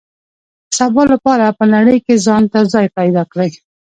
[0.67, 3.49] د سبا لپاره په نړۍ کې ځان ته ځای پیدا کړي.